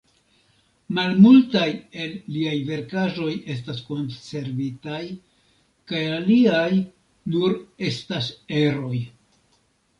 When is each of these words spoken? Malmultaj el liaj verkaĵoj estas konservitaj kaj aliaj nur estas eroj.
Malmultaj 0.99 1.65
el 2.05 2.15
liaj 2.37 2.55
verkaĵoj 2.69 3.29
estas 3.57 3.83
konservitaj 3.91 5.03
kaj 5.93 6.03
aliaj 6.17 6.67
nur 7.37 7.57
estas 7.93 8.35
eroj. 8.67 9.01